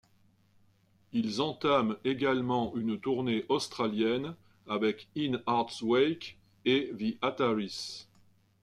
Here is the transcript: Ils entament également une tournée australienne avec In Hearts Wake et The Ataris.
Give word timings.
Ils 1.13 1.41
entament 1.41 1.93
également 2.03 2.75
une 2.75 2.99
tournée 2.99 3.45
australienne 3.49 4.33
avec 4.67 5.07
In 5.15 5.39
Hearts 5.47 5.83
Wake 5.83 6.39
et 6.65 6.91
The 6.99 7.23
Ataris. 7.23 8.07